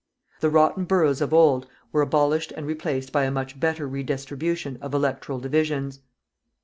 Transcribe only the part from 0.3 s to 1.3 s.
The rotten boroughs